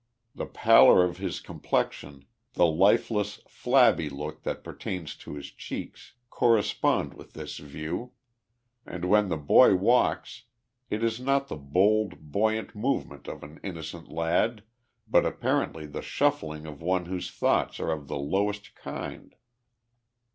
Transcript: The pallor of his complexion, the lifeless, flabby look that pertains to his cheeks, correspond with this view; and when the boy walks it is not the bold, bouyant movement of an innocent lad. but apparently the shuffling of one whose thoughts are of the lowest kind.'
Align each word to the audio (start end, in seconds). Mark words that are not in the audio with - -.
The 0.33 0.47
pallor 0.47 1.03
of 1.05 1.17
his 1.17 1.39
complexion, 1.39 2.25
the 2.53 2.65
lifeless, 2.65 3.39
flabby 3.47 4.09
look 4.09 4.41
that 4.41 4.63
pertains 4.63 5.15
to 5.17 5.35
his 5.35 5.51
cheeks, 5.51 6.13
correspond 6.31 7.13
with 7.13 7.33
this 7.33 7.59
view; 7.59 8.11
and 8.83 9.05
when 9.05 9.29
the 9.29 9.37
boy 9.37 9.75
walks 9.75 10.45
it 10.89 11.03
is 11.03 11.19
not 11.19 11.49
the 11.49 11.55
bold, 11.55 12.31
bouyant 12.31 12.73
movement 12.73 13.27
of 13.27 13.43
an 13.43 13.59
innocent 13.61 14.09
lad. 14.09 14.63
but 15.07 15.23
apparently 15.23 15.85
the 15.85 16.01
shuffling 16.01 16.65
of 16.65 16.81
one 16.81 17.05
whose 17.05 17.29
thoughts 17.29 17.79
are 17.79 17.91
of 17.91 18.07
the 18.07 18.17
lowest 18.17 18.73
kind.' 18.73 19.35